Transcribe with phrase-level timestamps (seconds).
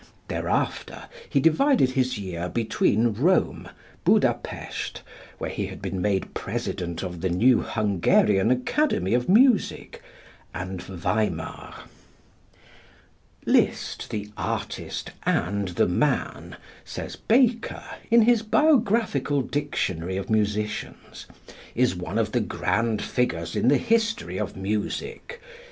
[0.29, 3.69] Thereafter he divided his year between Rome,
[4.03, 5.03] Buda Pest,
[5.37, 10.01] where he had been made President of the new Hungarian Academy of Music,
[10.55, 11.83] and Weimar.
[13.45, 21.27] "Liszt, the artist and the man," says Baker, in his "Biographical Dictionary of Musicians,"
[21.75, 25.39] "is one of the grand figures in the history of music.